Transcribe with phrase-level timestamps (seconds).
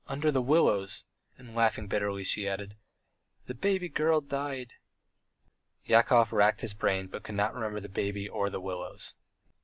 [0.07, 1.05] under the willows,"
[1.37, 2.75] and laughing bitterly, she added:
[3.45, 4.73] "The baby girl died."
[5.85, 9.13] Yakov racked his memory, but could not remember the baby or the willows.